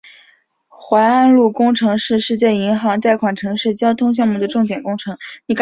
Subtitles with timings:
[0.67, 5.15] 槐安路工程是世界银行贷款城市交通项目的重点工程。